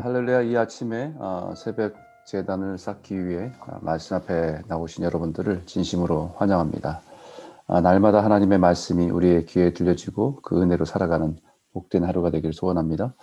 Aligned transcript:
아, 0.00 0.02
할렐루야 0.02 0.42
이 0.42 0.56
아침에 0.56 1.14
아, 1.18 1.52
새벽 1.54 1.94
재단을 2.24 2.78
쌓기 2.78 3.26
위해 3.26 3.52
아, 3.60 3.78
말씀 3.82 4.16
앞에 4.16 4.62
나오신 4.66 5.04
여러분들을 5.04 5.66
진심으로 5.66 6.32
환영합니다. 6.36 7.02
아, 7.66 7.80
날마다 7.82 8.24
하나님의 8.24 8.58
말씀이 8.58 9.10
우리의 9.10 9.44
귀에 9.44 9.74
들려지고 9.74 10.40
그 10.40 10.60
은혜로 10.60 10.86
살아가는 10.86 11.36
복된 11.74 12.04
하루가 12.04 12.30
되길 12.30 12.54
소원합니다. 12.54 13.14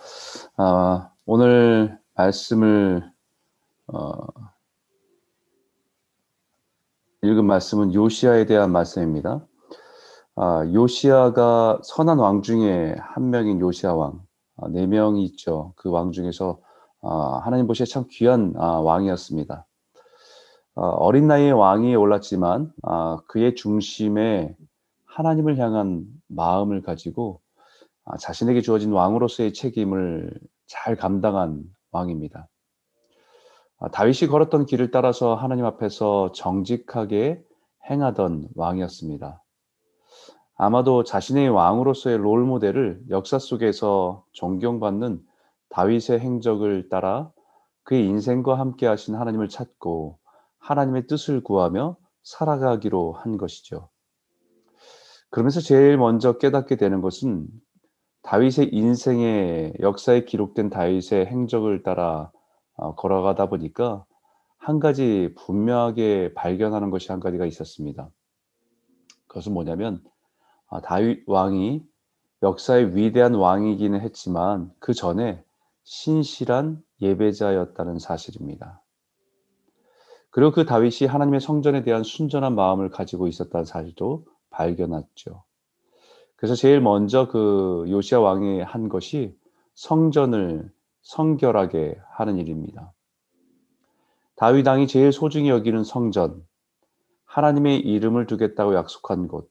아, 0.56 1.10
오늘 1.26 1.98
말씀을 2.14 3.10
어, 3.88 4.12
읽은 7.22 7.44
말씀은 7.44 7.92
요시아에 7.92 8.46
대한 8.46 8.70
말씀입니다. 8.70 9.44
아, 10.36 10.64
요시아가 10.72 11.80
선한 11.82 12.18
왕 12.18 12.42
중에 12.42 12.94
한 13.00 13.30
명인 13.30 13.60
요시아 13.60 13.94
왕. 13.94 14.22
아, 14.58 14.68
네 14.68 14.86
명이 14.86 15.24
있죠. 15.24 15.72
그 15.76 15.90
왕 15.90 16.12
중에서 16.12 16.60
아, 16.62 16.67
하나님 17.00 17.66
보시기에 17.66 17.86
참 17.86 18.04
귀한 18.10 18.54
아, 18.56 18.78
왕이었습니다. 18.80 19.66
어린 20.74 21.26
나이에 21.26 21.50
왕위에 21.50 21.94
올랐지만 21.96 22.72
그의 23.26 23.56
중심에 23.56 24.54
하나님을 25.06 25.58
향한 25.58 26.04
마음을 26.28 26.82
가지고 26.82 27.40
자신에게 28.20 28.60
주어진 28.60 28.92
왕으로서의 28.92 29.54
책임을 29.54 30.32
잘 30.66 30.94
감당한 30.94 31.64
왕입니다. 31.90 32.48
다윗이 33.90 34.28
걸었던 34.30 34.66
길을 34.66 34.92
따라서 34.92 35.34
하나님 35.34 35.64
앞에서 35.64 36.30
정직하게 36.32 37.44
행하던 37.90 38.48
왕이었습니다. 38.54 39.42
아마도 40.56 41.02
자신의 41.02 41.48
왕으로서의 41.48 42.18
롤 42.18 42.44
모델을 42.44 43.00
역사 43.10 43.38
속에서 43.38 44.24
존경받는 44.32 45.20
다윗의 45.70 46.20
행적을 46.20 46.88
따라 46.88 47.30
그의 47.84 48.06
인생과 48.06 48.58
함께 48.58 48.86
하신 48.86 49.14
하나님을 49.14 49.48
찾고 49.48 50.18
하나님의 50.58 51.06
뜻을 51.06 51.42
구하며 51.42 51.96
살아가기로 52.22 53.12
한 53.12 53.36
것이죠. 53.38 53.88
그러면서 55.30 55.60
제일 55.60 55.96
먼저 55.96 56.38
깨닫게 56.38 56.76
되는 56.76 57.00
것은 57.00 57.48
다윗의 58.22 58.70
인생의 58.72 59.74
역사에 59.80 60.24
기록된 60.24 60.70
다윗의 60.70 61.26
행적을 61.26 61.82
따라 61.82 62.30
어, 62.74 62.94
걸어가다 62.94 63.48
보니까 63.48 64.04
한 64.58 64.80
가지 64.80 65.34
분명하게 65.36 66.34
발견하는 66.34 66.90
것이 66.90 67.10
한 67.10 67.20
가지가 67.20 67.46
있었습니다. 67.46 68.10
그것은 69.26 69.52
뭐냐면 69.52 70.02
아, 70.68 70.80
다윗 70.80 71.24
왕이 71.26 71.82
역사의 72.42 72.94
위대한 72.94 73.34
왕이기는 73.34 74.00
했지만 74.00 74.70
그 74.78 74.92
전에 74.92 75.42
신실한 75.90 76.82
예배자였다는 77.00 77.98
사실입니다. 77.98 78.82
그리고 80.28 80.52
그 80.52 80.66
다윗이 80.66 81.08
하나님의 81.08 81.40
성전에 81.40 81.82
대한 81.82 82.04
순전한 82.04 82.54
마음을 82.54 82.90
가지고 82.90 83.26
있었다는 83.26 83.64
사실도 83.64 84.26
발견했죠. 84.50 85.44
그래서 86.36 86.54
제일 86.54 86.82
먼저 86.82 87.26
그 87.28 87.86
요시아 87.88 88.20
왕이 88.20 88.60
한 88.60 88.90
것이 88.90 89.34
성전을 89.76 90.70
성결하게 91.00 91.98
하는 92.10 92.36
일입니다. 92.36 92.92
다윗 94.36 94.68
왕이 94.68 94.88
제일 94.88 95.10
소중히 95.10 95.48
여기는 95.48 95.84
성전, 95.84 96.46
하나님의 97.24 97.80
이름을 97.80 98.26
두겠다고 98.26 98.74
약속한 98.74 99.26
곳, 99.26 99.50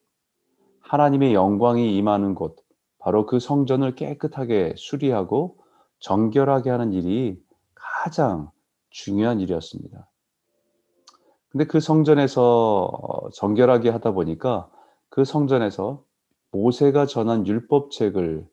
하나님의 0.81 1.33
영광이 1.33 1.97
임하는 1.97 2.35
곳, 2.35 2.57
바로 2.99 3.25
그 3.25 3.39
성전을 3.39 3.95
깨끗하게 3.95 4.75
수리하고 4.77 5.57
정결하게 5.99 6.69
하는 6.69 6.93
일이 6.93 7.41
가장 7.73 8.51
중요한 8.89 9.39
일이었습니다. 9.39 10.09
근데 11.49 11.65
그 11.65 11.79
성전에서 11.79 12.85
어, 12.85 13.29
정결하게 13.31 13.89
하다 13.89 14.11
보니까 14.11 14.69
그 15.09 15.25
성전에서 15.25 16.03
모세가 16.51 17.05
전한 17.05 17.47
율법책을 17.47 18.47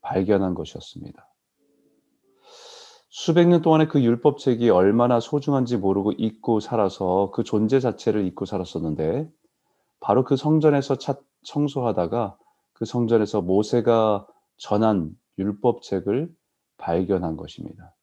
발견한 0.00 0.54
것이었습니다. 0.54 1.28
수백 3.08 3.48
년 3.48 3.62
동안에 3.62 3.86
그 3.86 4.02
율법책이 4.02 4.68
얼마나 4.70 5.20
소중한지 5.20 5.78
모르고 5.78 6.12
잊고 6.12 6.60
살아서 6.60 7.30
그 7.32 7.44
존재 7.44 7.80
자체를 7.80 8.26
잊고 8.26 8.44
살았었는데 8.44 9.30
바로 10.00 10.22
그 10.22 10.36
성전에서 10.36 10.96
찾, 10.96 11.20
청소하다가 11.44 12.36
그 12.74 12.84
성전에서 12.84 13.40
모세가 13.40 14.26
전한 14.58 15.16
율법책을 15.38 16.30
발견한 16.78 17.36
것입니다. 17.36 17.94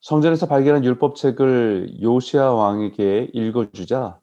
성전에서 0.00 0.46
발견한 0.46 0.84
율법책을 0.84 2.00
요시아 2.02 2.52
왕에게 2.52 3.30
읽어주자 3.32 4.20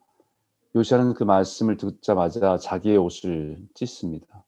요시아는 0.74 1.14
그 1.14 1.24
말씀을 1.24 1.76
듣자마자 1.76 2.58
자기의 2.58 2.98
옷을 2.98 3.58
찢습니다. 3.74 4.44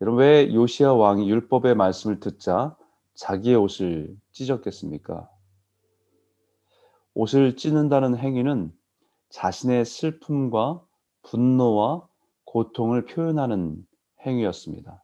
여러분 0.00 0.20
왜 0.20 0.52
요시아 0.52 0.94
왕이 0.94 1.30
율법의 1.30 1.74
말씀을 1.76 2.20
듣자 2.20 2.76
자기의 3.14 3.56
옷을 3.56 4.16
찢었겠습니까? 4.32 5.30
옷을 7.14 7.56
찢는다는 7.56 8.16
행위는 8.16 8.72
자신의 9.30 9.84
슬픔과 9.84 10.84
분노와 11.22 12.06
고통을 12.44 13.04
표현하는 13.06 13.86
행위였습니다. 14.26 15.03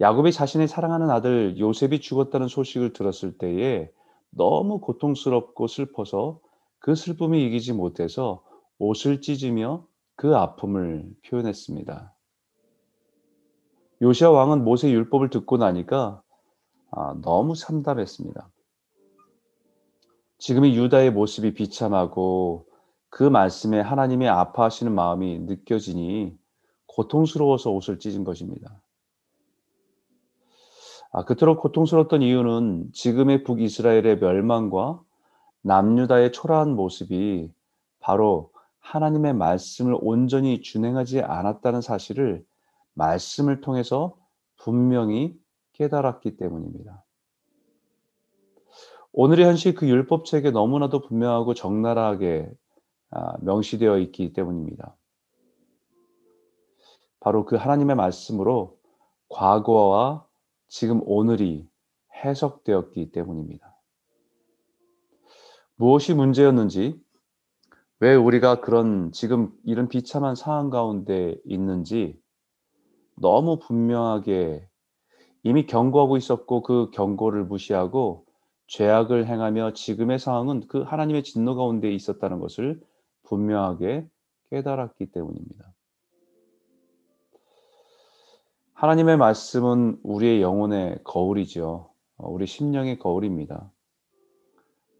야곱이 0.00 0.32
자신의 0.32 0.66
사랑하는 0.66 1.10
아들 1.10 1.58
요셉이 1.58 2.00
죽었다는 2.00 2.48
소식을 2.48 2.94
들었을 2.94 3.36
때에 3.36 3.90
너무 4.30 4.80
고통스럽고 4.80 5.66
슬퍼서 5.66 6.40
그 6.78 6.94
슬픔이 6.94 7.44
이기지 7.46 7.74
못해서 7.74 8.42
옷을 8.78 9.20
찢으며 9.20 9.86
그 10.16 10.36
아픔을 10.36 11.10
표현했습니다. 11.26 12.14
요시아 14.02 14.30
왕은 14.30 14.64
모세 14.64 14.90
율법을 14.90 15.28
듣고 15.28 15.58
나니까 15.58 16.22
아, 16.92 17.14
너무 17.20 17.54
참담했습니다. 17.54 18.48
지금의 20.38 20.74
유다의 20.76 21.12
모습이 21.12 21.52
비참하고 21.52 22.66
그 23.10 23.22
말씀에 23.24 23.80
하나님의 23.80 24.28
아파하시는 24.30 24.94
마음이 24.94 25.40
느껴지니 25.40 26.34
고통스러워서 26.86 27.70
옷을 27.70 27.98
찢은 27.98 28.24
것입니다. 28.24 28.80
아, 31.12 31.24
그토록 31.24 31.60
고통스러웠던 31.60 32.22
이유는 32.22 32.92
지금의 32.92 33.42
북이스라엘의 33.42 34.18
멸망과 34.20 35.02
남유다의 35.62 36.32
초라한 36.32 36.74
모습이 36.76 37.52
바로 37.98 38.52
하나님의 38.78 39.34
말씀을 39.34 39.96
온전히 40.00 40.62
준행하지 40.62 41.20
않았다는 41.20 41.80
사실을 41.80 42.44
말씀을 42.94 43.60
통해서 43.60 44.16
분명히 44.56 45.38
깨달았기 45.72 46.36
때문입니다. 46.36 47.04
오늘의 49.12 49.46
현실 49.46 49.74
그 49.74 49.88
율법책에 49.88 50.52
너무나도 50.52 51.02
분명하고 51.02 51.54
적나라하게 51.54 52.50
아, 53.10 53.36
명시되어 53.40 53.98
있기 53.98 54.32
때문입니다. 54.32 54.94
바로 57.18 57.44
그 57.44 57.56
하나님의 57.56 57.96
말씀으로 57.96 58.78
과거와 59.28 60.24
지금 60.70 61.02
오늘이 61.04 61.68
해석되었기 62.24 63.10
때문입니다. 63.10 63.76
무엇이 65.74 66.14
문제였는지, 66.14 66.98
왜 67.98 68.14
우리가 68.14 68.60
그런 68.60 69.10
지금 69.10 69.52
이런 69.64 69.88
비참한 69.88 70.36
상황 70.36 70.70
가운데 70.70 71.36
있는지 71.44 72.18
너무 73.16 73.58
분명하게 73.58 74.66
이미 75.42 75.66
경고하고 75.66 76.16
있었고 76.16 76.62
그 76.62 76.90
경고를 76.92 77.44
무시하고 77.44 78.24
죄악을 78.68 79.26
행하며 79.26 79.72
지금의 79.72 80.18
상황은 80.20 80.68
그 80.68 80.82
하나님의 80.82 81.24
진노 81.24 81.56
가운데 81.56 81.92
있었다는 81.92 82.38
것을 82.38 82.80
분명하게 83.24 84.08
깨달았기 84.50 85.10
때문입니다. 85.10 85.74
하나님의 88.80 89.18
말씀은 89.18 89.98
우리의 90.02 90.40
영혼의 90.40 91.00
거울이죠. 91.04 91.90
어, 92.16 92.30
우리 92.30 92.46
심령의 92.46 92.98
거울입니다. 92.98 93.70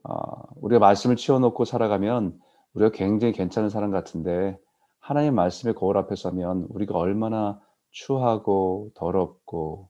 아, 0.02 0.42
우리가 0.56 0.78
말씀을 0.78 1.16
치워놓고 1.16 1.64
살아가면 1.64 2.38
우리가 2.74 2.90
굉장히 2.92 3.32
괜찮은 3.32 3.70
사람 3.70 3.90
같은데 3.90 4.58
하나님 4.98 5.34
말씀의 5.34 5.74
거울 5.74 5.96
앞에 5.96 6.14
서면 6.14 6.66
우리가 6.68 6.98
얼마나 6.98 7.58
추하고 7.90 8.90
더럽고 8.96 9.88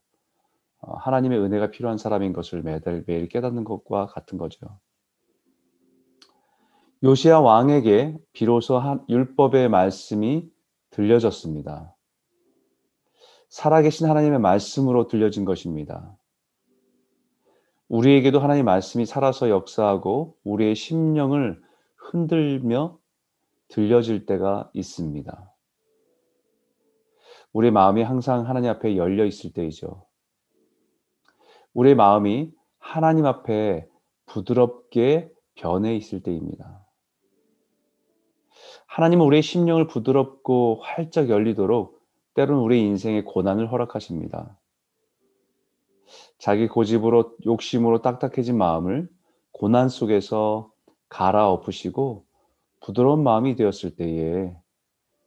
어, 0.83 0.95
하나님의 0.99 1.41
은혜가 1.41 1.73
필요한 1.73 1.99
사람인 1.99 2.33
것을 2.33 2.63
매달 2.63 3.03
매일 3.09 3.29
깨닫는 3.29 3.65
것과 3.65 4.07
같은 4.07 4.39
거죠. 4.39 4.69
요시아 7.03 7.41
왕에게 7.41 8.17
비로소 8.33 8.79
한 8.79 9.05
율법의 9.09 9.69
말씀이 9.69 10.49
들려졌습니다. 10.91 11.97
살아계신 13.51 14.09
하나님의 14.09 14.39
말씀으로 14.39 15.09
들려진 15.09 15.45
것입니다. 15.45 16.17
우리에게도 17.89 18.39
하나님 18.39 18.65
말씀이 18.65 19.05
살아서 19.05 19.51
역사하고 19.51 20.37
우리의 20.45 20.77
심령을 20.77 21.61
흔들며 21.97 22.99
들려질 23.69 24.27
때가 24.27 24.71
있습니다. 24.73 25.53
우리의 27.53 27.73
마음이 27.73 28.03
항상 28.05 28.49
하나님 28.49 28.71
앞에 28.71 28.97
열려 28.97 29.25
있을 29.25 29.53
때이죠. 29.53 30.07
우리의 31.75 31.97
마음이 31.97 32.53
하나님 32.79 33.27
앞에 33.27 33.89
부드럽게 34.27 35.33
변해 35.57 35.97
있을 35.97 36.23
때입니다. 36.23 36.87
하나님은 38.87 39.27
우리의 39.27 39.43
심령을 39.43 39.89
부드럽고 39.89 40.81
활짝 40.83 41.29
열리도록 41.29 42.00
때로는 42.35 42.63
우리 42.63 42.81
인생에 42.81 43.23
고난을 43.23 43.71
허락하십니다. 43.71 44.59
자기 46.39 46.69
고집으로 46.69 47.37
욕심으로 47.47 48.03
딱딱해진 48.03 48.57
마음을 48.57 49.09
고난 49.53 49.89
속에서 49.89 50.73
갈아엎으시고 51.09 52.25
부드러운 52.81 53.23
마음이 53.23 53.57
되었을 53.57 53.97
때에 53.97 54.57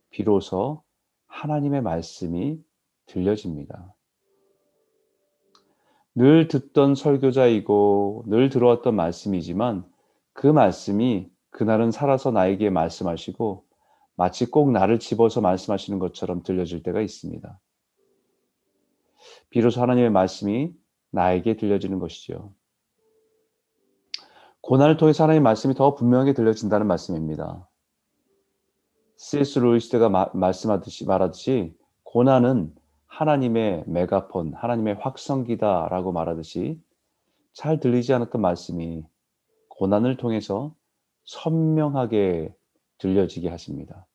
비로소 0.10 0.84
하나님의 1.28 1.82
말씀이 1.82 2.60
들려집니다. 3.06 3.94
늘 6.16 6.48
듣던 6.48 6.96
설교자이고 6.96 8.26
늘 8.28 8.50
들어왔던 8.50 8.96
말씀이지만 8.96 9.84
그 10.34 10.48
말씀이 10.48 11.30
그날은 11.50 11.92
살아서 11.92 12.32
나에게 12.32 12.70
말씀하시고 12.70 13.63
마치 14.16 14.46
꼭 14.46 14.72
나를 14.72 15.00
집어서 15.00 15.42
말씀하시는 15.42 16.00
것처럼 16.00 16.44
들려질 16.44 16.84
때가 16.84 17.02
있습니다. 17.02 17.60
비로소 19.50 19.82
하나님의 19.82 20.12
말씀이 20.12 20.74
나에게 21.12 21.58
들려지는 21.58 22.00
것이죠. 22.00 22.54
고난을 24.62 24.98
통해서 24.98 25.24
하나님의 25.24 25.44
말씀이 25.44 25.74
더 25.74 25.94
분명하게 25.96 26.34
들려진다는 26.34 26.88
말씀입니다. 26.88 27.68
C.S. 29.18 29.60
루이스가 29.60 30.32
말씀하듯이 30.34 31.06
말하듯이 31.06 31.76
고난은 32.04 32.74
하나님의 33.08 33.84
메가폰, 33.88 34.54
하나님의 34.54 34.96
확성기다라고 34.96 36.12
말하듯이 36.12 36.82
잘 37.54 37.80
들리지 37.80 38.14
않았던 38.14 38.42
말씀이 38.42 39.04
고난을 39.70 40.18
통해서 40.18 40.74
선명하게 41.26 42.54
들려지게 43.04 43.50
하십니다. 43.50 44.08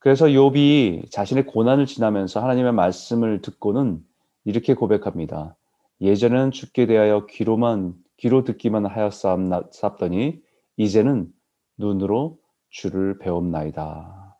그래서 0.00 0.26
욥이 0.26 1.10
자신의 1.10 1.46
고난을 1.46 1.86
지나면서 1.86 2.42
하나님의 2.42 2.72
말씀을 2.72 3.40
듣고는 3.40 4.04
이렇게 4.44 4.74
고백합니다. 4.74 5.56
예전에는 6.00 6.50
죽게 6.50 6.86
대하여 6.86 7.26
귀로만 7.26 7.94
귀로 8.16 8.44
듣기만 8.44 8.84
하였사옵더니 8.86 10.42
이제는 10.76 11.32
눈으로 11.78 12.38
주를 12.70 13.18
배움나이다. 13.18 14.36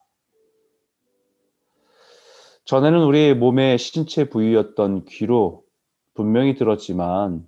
전에는 2.64 3.04
우리 3.04 3.34
몸의 3.34 3.78
신체 3.78 4.28
부위였던 4.28 5.04
귀로 5.04 5.64
분명히 6.14 6.56
들었지만 6.56 7.46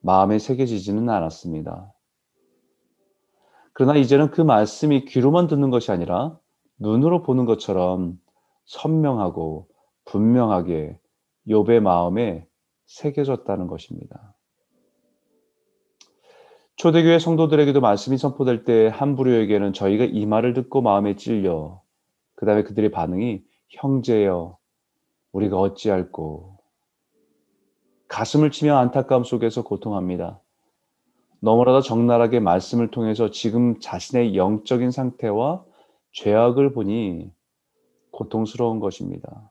마음에 0.00 0.38
새겨지지는 0.38 1.08
않았습니다. 1.08 1.92
그러나 3.78 3.94
이제는 3.94 4.30
그 4.30 4.40
말씀이 4.40 5.04
귀로만 5.04 5.48
듣는 5.48 5.68
것이 5.68 5.92
아니라 5.92 6.38
눈으로 6.78 7.22
보는 7.22 7.44
것처럼 7.44 8.18
선명하고 8.64 9.68
분명하게 10.06 10.98
욥의 11.46 11.80
마음에 11.80 12.46
새겨졌다는 12.86 13.66
것입니다. 13.66 14.34
초대교회 16.76 17.18
성도들에게도 17.18 17.82
말씀이 17.82 18.16
선포될 18.16 18.64
때한 18.64 19.14
부류에게는 19.14 19.74
저희가 19.74 20.04
이 20.04 20.24
말을 20.24 20.54
듣고 20.54 20.80
마음에 20.80 21.14
찔려 21.14 21.82
그 22.34 22.46
다음에 22.46 22.62
그들의 22.62 22.90
반응이 22.90 23.42
형제여 23.68 24.56
우리가 25.32 25.58
어찌할꼬 25.60 26.56
가슴을 28.08 28.52
치며 28.52 28.78
안타까움 28.78 29.24
속에서 29.24 29.64
고통합니다. 29.64 30.40
너무나도 31.40 31.82
적나라하게 31.82 32.40
말씀을 32.40 32.90
통해서 32.90 33.30
지금 33.30 33.78
자신의 33.80 34.36
영적인 34.36 34.90
상태와 34.90 35.64
죄악을 36.12 36.72
보니 36.72 37.30
고통스러운 38.10 38.80
것입니다. 38.80 39.50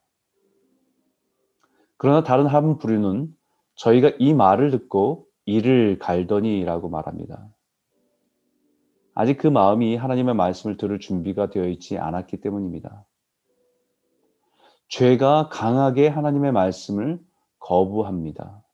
그러나 1.97 2.23
다른 2.23 2.47
한 2.47 2.77
부류는 2.77 3.33
저희가 3.75 4.11
이 4.19 4.33
말을 4.33 4.71
듣고 4.71 5.27
이를 5.45 5.99
갈더니라고 5.99 6.89
말합니다. 6.89 7.47
아직 9.13 9.37
그 9.37 9.47
마음이 9.47 9.95
하나님의 9.95 10.35
말씀을 10.35 10.75
들을 10.75 10.99
준비가 10.99 11.49
되어 11.49 11.67
있지 11.67 11.97
않았기 11.97 12.41
때문입니다. 12.41 13.05
죄가 14.89 15.49
강하게 15.49 16.07
하나님의 16.09 16.51
말씀을 16.51 17.19
거부합니다. 17.59 18.64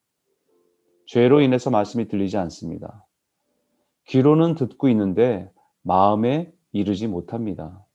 죄로 1.11 1.41
인해서 1.41 1.69
말씀이 1.69 2.07
들리지 2.07 2.37
않습니다. 2.37 3.05
귀로는 4.05 4.55
듣고 4.55 4.87
있는데 4.87 5.51
마음에 5.81 6.53
이르지 6.71 7.07
못합니다. 7.07 7.85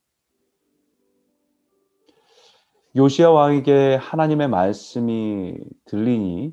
요시아 2.94 3.30
왕에게 3.30 3.94
하나님의 3.94 4.48
말씀이 4.48 5.56
들리니 5.86 6.52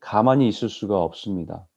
가만히 0.00 0.48
있을 0.48 0.68
수가 0.68 1.00
없습니다. 1.04 1.68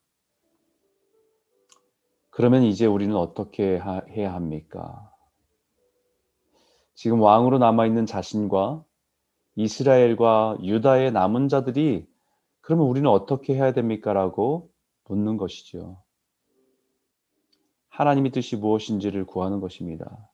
그러면 2.32 2.64
이제 2.64 2.88
우리는 2.88 3.16
어떻게 3.16 3.80
해야 4.10 4.34
합니까? 4.34 5.08
지금 6.96 7.22
왕으로 7.22 7.60
남아있는 7.60 8.08
자신과 8.08 8.84
이스라엘과 9.54 10.58
유다의 10.64 11.12
남은 11.12 11.48
자들이 11.48 12.12
그러면 12.64 12.88
우리는 12.88 13.10
어떻게 13.10 13.56
해야 13.56 13.74
됩니까? 13.74 14.14
라고 14.14 14.72
묻는 15.04 15.36
것이죠. 15.36 16.02
하나님의 17.90 18.32
뜻이 18.32 18.56
무엇인지를 18.56 19.26
구하는 19.26 19.60
것입니다. 19.60 20.30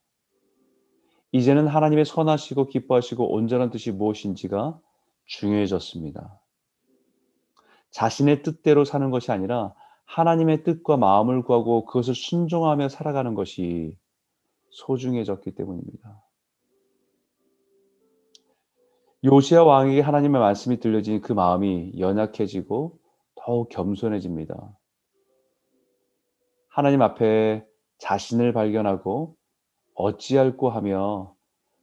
이제는 1.31 1.67
하나님의 1.67 2.05
선하시고 2.05 2.67
기뻐하시고 2.67 3.33
온전한 3.33 3.71
뜻이 3.71 3.91
무엇인지가 3.91 4.79
중요해졌습니다. 5.25 6.39
자신의 7.89 8.43
뜻대로 8.43 8.85
사는 8.85 9.09
것이 9.09 9.31
아니라 9.31 9.73
하나님의 10.05 10.63
뜻과 10.63 10.97
마음을 10.97 11.41
구하고 11.41 11.85
그것을 11.85 12.13
순종하며 12.13 12.89
살아가는 12.89 13.33
것이 13.33 13.97
소중해졌기 14.69 15.55
때문입니다. 15.55 16.21
요시아 19.25 19.63
왕에게 19.63 19.99
하나님의 19.99 20.39
말씀이 20.39 20.79
들려지니 20.79 21.19
그 21.19 21.33
마음이 21.33 21.99
연약해지고 21.99 22.99
더욱 23.35 23.67
겸손해집니다. 23.67 24.77
하나님 26.69 27.01
앞에 27.01 27.65
자신을 27.97 28.53
발견하고 28.53 29.35
어찌할꼬 29.95 30.69
하며 30.69 31.35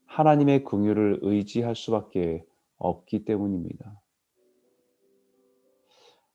하나님의 0.07 0.65
긍휼을 0.65 1.19
의지할 1.21 1.77
수밖에 1.77 2.43
없기 2.79 3.27
때문입니다. 3.27 4.01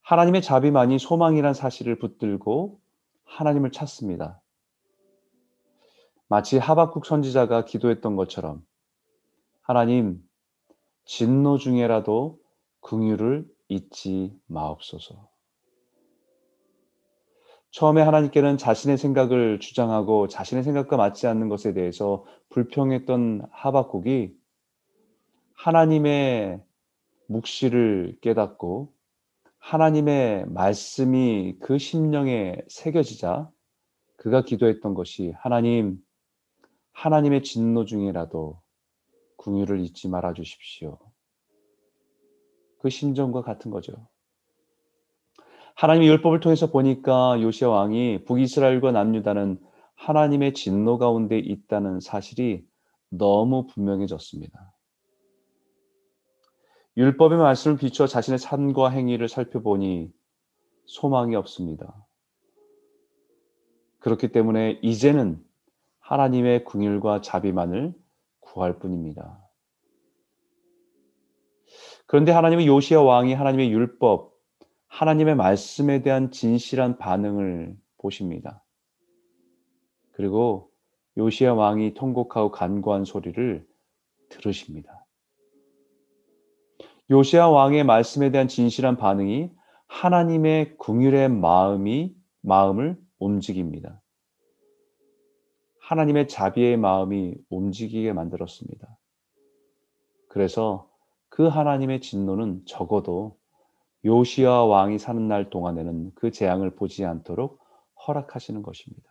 하나님의 0.04 0.44
자비만이 0.44 1.00
소망이란 1.00 1.56
사실을 1.56 1.98
붙들고 1.98 2.80
하나님을 3.24 3.72
찾습니다. 3.72 4.40
마치 6.28 6.60
하박국 6.60 7.08
선지자가 7.08 7.66
기도했던 7.66 8.16
것처럼 8.16 8.64
하나님 9.62 10.22
진노 11.06 11.58
중에라도 11.58 12.40
긍휼을 12.82 13.48
잊지 13.68 14.38
마옵소서. 14.48 15.30
처음에 17.72 18.02
하나님께는 18.02 18.58
자신의 18.58 18.98
생각을 18.98 19.60
주장하고 19.60 20.28
자신의 20.28 20.64
생각과 20.64 20.98
맞지 20.98 21.26
않는 21.28 21.48
것에 21.48 21.74
대해서 21.74 22.26
불평했던 22.50 23.48
하박국이 23.52 24.36
하나님의 25.54 26.62
묵시를 27.28 28.18
깨닫고 28.22 28.94
하나님의 29.60 30.48
말씀이 30.48 31.56
그 31.62 31.78
심령에 31.78 32.58
새겨지자 32.68 33.50
그가 34.18 34.44
기도했던 34.44 34.94
것이 34.94 35.34
하나님 35.38 35.98
하나님의 36.92 37.44
진노 37.44 37.86
중이라도 37.86 38.61
궁유를 39.42 39.80
잊지 39.80 40.08
말아 40.08 40.34
주십시오. 40.34 41.00
그 42.80 42.90
심정과 42.90 43.42
같은 43.42 43.72
거죠. 43.72 44.08
하나님의 45.76 46.10
율법을 46.10 46.42
통해서 46.42 46.70
보니까 46.70 47.42
요시아 47.42 47.70
왕이 47.70 48.26
북이스라엘과 48.26 48.92
남유다는 48.92 49.60
하나님의 49.96 50.54
진노 50.54 50.98
가운데 51.00 51.40
있다는 51.40 52.00
사실이 52.00 52.64
너무 53.10 53.66
분명해졌습니다. 53.66 54.74
율법의 56.98 57.38
말씀을 57.40 57.78
비추어 57.78 58.06
자신의 58.06 58.38
삶과 58.38 58.90
행위를 58.90 59.28
살펴보니 59.28 60.12
소망이 60.86 61.36
없습니다. 61.36 62.06
그렇기 64.00 64.32
때문에 64.32 64.80
이제는 64.84 65.44
하나님의 66.00 66.66
궁율과 66.66 67.22
자비만을 67.22 68.01
구할 68.52 68.80
뿐입니다. 68.80 69.40
그런데 72.06 72.32
하나님은 72.32 72.66
요시아 72.66 73.02
왕이 73.02 73.34
하나님의 73.34 73.72
율법, 73.72 74.34
하나님의 74.88 75.36
말씀에 75.36 76.02
대한 76.02 76.32
진실한 76.32 76.98
반응을 76.98 77.78
보십니다. 77.98 78.64
그리고 80.12 80.70
요시아 81.18 81.54
왕이 81.54 81.94
통곡하고 81.94 82.52
간구한 82.52 83.06
소리를 83.06 83.66
들으십니다. 84.30 85.06
요시아 87.10 87.48
왕의 87.50 87.86
말씀에 87.86 88.32
대한 88.32 88.50
진실한 88.50 88.98
반응이 88.98 89.50
하나님의 89.88 90.78
궁율의 90.78 91.30
마음이 91.30 92.16
마음을 92.42 92.98
움직입니다. 93.20 94.01
하나님의 95.92 96.30
자비의 96.30 96.78
마음이 96.78 97.36
움직이게 97.50 98.14
만들었습니다. 98.14 98.98
그래서 100.30 100.90
그 101.28 101.48
하나님의 101.48 102.00
진노는 102.00 102.62
적어도 102.66 103.38
요시아 104.06 104.64
왕이 104.64 105.00
사는 105.00 105.28
날 105.28 105.50
동안에는 105.50 106.14
그 106.16 106.32
재앙을 106.32 106.76
보지 106.76 107.04
않도록 107.04 107.60
허락하시는 108.08 108.62
것입니다. 108.64 109.04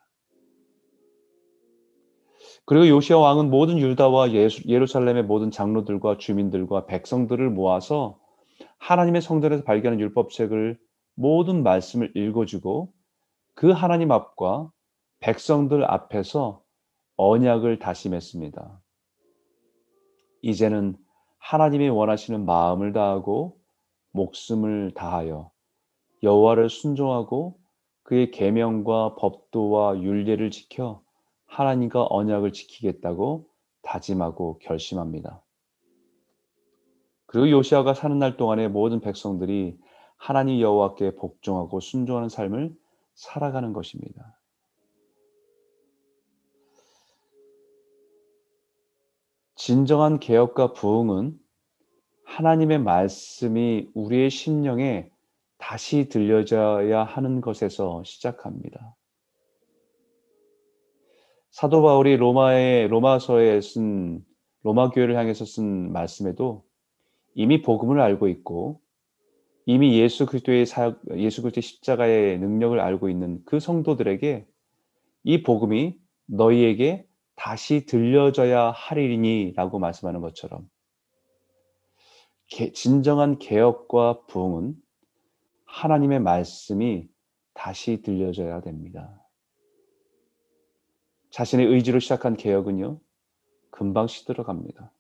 그리고 2.65 2.89
요시아 2.89 3.19
왕은 3.19 3.51
모든 3.51 3.77
율다와 3.79 4.33
예루살렘의 4.33 5.25
모든 5.25 5.51
장로들과 5.51 6.17
주민들과 6.17 6.87
백성들을 6.87 7.51
모아서 7.51 8.19
하나님의 8.79 9.21
성전에서 9.21 9.65
발견한 9.65 10.01
율법책을 10.01 10.79
모든 11.15 11.63
말씀을 11.63 12.17
읽어주고 12.17 12.91
그 13.55 13.71
하나님 13.71 14.13
앞과 14.13 14.71
백성들 15.21 15.85
앞에서 15.85 16.60
언약을 17.23 17.79
다시 17.79 18.09
맺습니다. 18.09 18.81
이제는 20.41 20.97
하나님이 21.37 21.91
원하시는 21.91 22.47
마음을 22.47 22.95
다하고 22.95 23.61
목숨을 24.13 24.93
다하여 24.95 25.51
여호와를 26.23 26.71
순종하고 26.71 27.61
그의 28.05 28.31
계명과 28.31 29.17
법도와 29.17 30.01
율례를 30.01 30.51
지켜 30.51 31.03
하나님과 31.45 32.07
언약을 32.09 32.55
지키겠다고 32.55 33.47
다짐하고 33.83 34.59
결심합니다. 34.61 35.43
그리고 37.27 37.51
요시아가 37.51 37.93
사는 37.93 38.19
날 38.19 38.39
동안에 38.39 38.69
모든 38.69 39.01
백성들이 39.01 39.79
하나님 40.17 40.59
여호와께 40.59 41.17
복종하고 41.17 41.81
순종하는 41.81 42.31
삶을 42.31 42.75
살아가는 43.13 43.75
것입니다. 43.75 44.40
진정한 49.63 50.21
개혁과 50.21 50.73
부흥은 50.73 51.39
하나님의 52.25 52.79
말씀이 52.79 53.91
우리의 53.93 54.31
심령에 54.31 55.11
다시 55.59 56.09
들려져야 56.09 57.05
하는 57.05 57.43
것에서 57.43 58.03
시작합니다. 58.03 58.97
사도 61.51 61.83
바울이 61.83 62.17
로마의 62.17 62.89
로마서에 62.89 63.61
쓴 63.61 64.25
로마 64.63 64.89
교회를 64.89 65.15
향해서 65.15 65.45
쓴 65.45 65.93
말씀에도 65.93 66.65
이미 67.35 67.61
복음을 67.61 68.01
알고 68.01 68.29
있고 68.29 68.81
이미 69.67 70.01
예수 70.01 70.25
그리스도의 70.25 70.65
사역 70.65 71.03
예수 71.17 71.43
그리스도의 71.43 71.63
십자가의 71.63 72.39
능력을 72.39 72.81
알고 72.81 73.11
있는 73.11 73.43
그 73.45 73.61
성도들에게 73.61 74.47
이 75.25 75.43
복음이 75.43 75.99
너희에게 76.29 77.10
다시 77.41 77.87
들려져야 77.87 78.71
하리니라고 78.71 79.79
말씀하는 79.79 80.21
것처럼 80.21 80.69
진정한 82.75 83.39
개혁과 83.39 84.27
부흥은 84.27 84.75
하나님의 85.65 86.21
말씀이 86.21 87.09
다시 87.55 88.03
들려져야 88.03 88.61
됩니다. 88.61 89.27
자신의 91.31 91.67
의지로 91.67 91.99
시작한 91.99 92.37
개혁은요, 92.37 93.01
금방 93.71 94.07
시들어갑니다. 94.07 94.93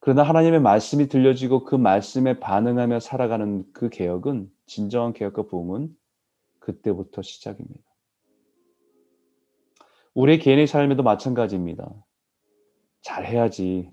그러나 0.00 0.22
하나님의 0.24 0.60
말씀이 0.60 1.08
들려지고 1.08 1.64
그 1.64 1.76
말씀에 1.76 2.40
반응하며 2.40 3.00
살아가는 3.00 3.64
그 3.72 3.88
개혁은 3.88 4.52
진정한 4.66 5.14
개혁과 5.14 5.44
부흥은 5.44 5.96
그때부터 6.58 7.22
시작입니다. 7.22 7.89
우리 10.14 10.38
개인의 10.38 10.66
삶에도 10.66 11.02
마찬가지입니다. 11.02 11.88
잘해야지. 13.02 13.92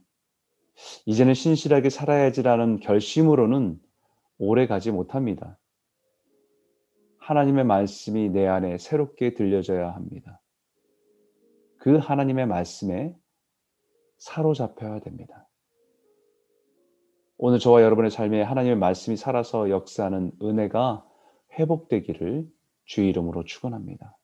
이제는 1.05 1.33
신실하게 1.33 1.89
살아야지라는 1.89 2.79
결심으로는 2.79 3.79
오래 4.39 4.67
가지 4.67 4.91
못합니다. 4.91 5.59
하나님의 7.19 7.65
말씀이 7.65 8.29
내 8.29 8.47
안에 8.47 8.77
새롭게 8.77 9.33
들려져야 9.33 9.91
합니다. 9.91 10.41
그 11.77 11.97
하나님의 11.97 12.47
말씀에 12.47 13.15
사로잡혀야 14.17 15.00
됩니다. 15.01 15.47
오늘 17.38 17.59
저와 17.59 17.83
여러분의 17.83 18.09
삶에 18.09 18.41
하나님의 18.41 18.77
말씀이 18.77 19.15
살아서 19.15 19.69
역사하는 19.69 20.31
은혜가 20.41 21.05
회복되기를 21.59 22.47
주 22.86 23.01
이름으로 23.01 23.43
축원합니다. 23.43 24.16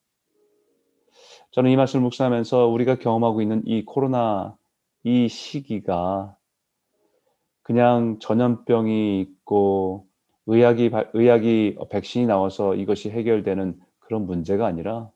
저는 1.53 1.69
이 1.69 1.75
말씀을 1.75 2.01
묵상하면서 2.03 2.67
우리가 2.67 2.97
경험하고 2.97 3.43
있는 3.43 3.61
이 3.67 3.85
코로나 3.85 4.57
이 5.03 5.27
시기가 5.27 6.35
그냥 7.61 8.17
전염병이 8.19 9.21
있고 9.21 10.07
의학이 10.47 10.89
의학이 11.13 11.77
백신이 11.91 12.25
나와서 12.25 12.75
이것이 12.75 13.11
해결되는 13.11 13.79
그런 13.99 14.25
문제가 14.25 14.65
아니라 14.65 15.11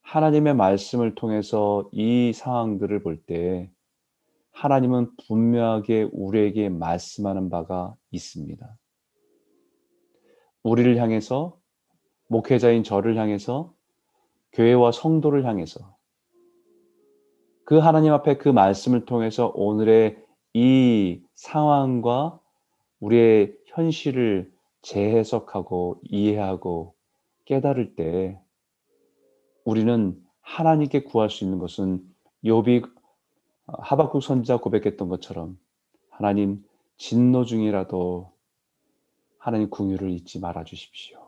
하나님의 0.00 0.54
말씀을 0.54 1.14
통해서 1.14 1.88
이 1.92 2.32
상황들을 2.32 3.02
볼 3.02 3.22
때 3.26 3.70
하나님은 4.52 5.10
분명하게 5.26 6.08
우리에게 6.12 6.70
말씀하는 6.70 7.50
바가 7.50 7.94
있습니다. 8.12 8.78
우리를 10.62 10.96
향해서 10.96 11.58
목회자인 12.28 12.82
저를 12.82 13.16
향해서 13.18 13.74
교회와 14.54 14.92
성도를 14.92 15.44
향해서 15.44 15.96
그 17.64 17.78
하나님 17.78 18.12
앞에 18.12 18.36
그 18.36 18.48
말씀을 18.48 19.04
통해서 19.04 19.52
오늘의 19.54 20.22
이 20.54 21.22
상황과 21.34 22.40
우리의 23.00 23.56
현실을 23.66 24.52
재해석하고 24.82 26.00
이해하고 26.04 26.94
깨달을 27.46 27.96
때 27.96 28.40
우리는 29.64 30.22
하나님께 30.40 31.04
구할 31.04 31.30
수 31.30 31.44
있는 31.44 31.58
것은 31.58 32.02
욥이 32.44 32.90
하박국 33.66 34.22
선지자 34.22 34.58
고백했던 34.58 35.08
것처럼 35.08 35.58
하나님 36.10 36.62
진노 36.98 37.44
중이라도 37.44 38.32
하나님 39.38 39.70
궁유를 39.70 40.10
잊지 40.10 40.38
말아 40.38 40.64
주십시오. 40.64 41.23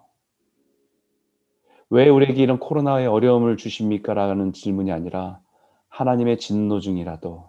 왜 1.91 2.09
우리에게 2.09 2.43
이런 2.43 2.59
코로나의 2.59 3.07
어려움을 3.07 3.57
주십니까? 3.57 4.13
라는 4.13 4.53
질문이 4.53 4.91
아니라 4.91 5.41
하나님의 5.89 6.39
진노 6.39 6.81
중이라도 6.81 7.49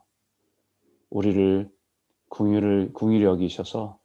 우리를 1.09 1.71
궁유를 2.29 2.93
궁유히 2.93 3.23
여기셔서 3.23 3.97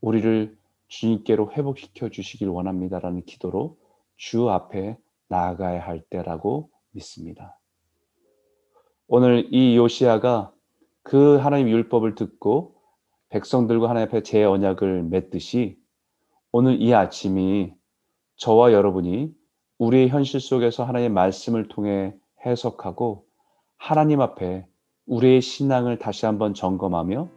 우리를 0.00 0.56
주님께로 0.88 1.52
회복시켜 1.52 2.10
주시길 2.10 2.48
원합니다라는 2.48 3.24
기도로 3.24 3.78
주 4.16 4.50
앞에 4.50 4.98
나아가야 5.28 5.80
할 5.80 6.02
때라고 6.02 6.70
믿습니다. 6.90 7.58
오늘 9.06 9.48
이 9.50 9.76
요시아가 9.76 10.52
그 11.02 11.36
하나님 11.36 11.68
율법을 11.70 12.16
듣고 12.16 12.74
백성들과 13.30 13.88
하나님 13.88 14.08
앞에 14.08 14.22
제 14.22 14.44
언약을 14.44 15.04
맺듯이 15.04 15.78
오늘 16.52 16.82
이 16.82 16.92
아침이 16.92 17.72
저와 18.36 18.72
여러분이 18.72 19.39
우리의 19.80 20.10
현실 20.10 20.40
속에서 20.40 20.84
하나님의 20.84 21.08
말씀을 21.08 21.68
통해 21.68 22.14
해석하고 22.44 23.24
하나님 23.78 24.20
앞에 24.20 24.66
우리의 25.06 25.40
신앙을 25.40 25.98
다시 25.98 26.26
한번 26.26 26.52
점검하며 26.52 27.28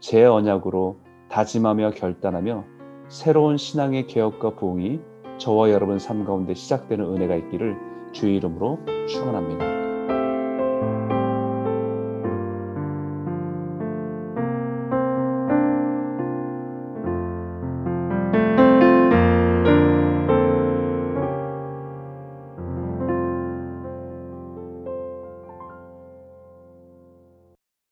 제 0.00 0.24
언약으로 0.26 1.00
다짐하며 1.30 1.92
결단하며 1.92 2.64
새로운 3.08 3.56
신앙의 3.56 4.08
개혁과 4.08 4.56
부흥이 4.56 5.00
저와 5.38 5.70
여러분 5.70 5.98
삶 5.98 6.26
가운데 6.26 6.52
시작되는 6.52 7.02
은혜가 7.02 7.34
있기를 7.34 7.76
주의 8.12 8.36
이름으로 8.36 8.78
축원합니다. 9.08 9.75